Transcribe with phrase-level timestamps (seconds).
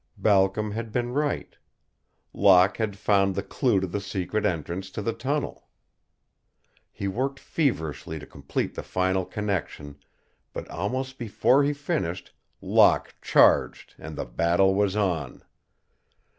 [0.17, 1.55] Balcom had been right.
[2.33, 5.67] Locke had found the clue to the secret entrance to the tunnel.
[6.91, 9.99] He worked feverishly to complete the final connection,
[10.53, 15.43] but almost before he finished Locke charged and the battle was on.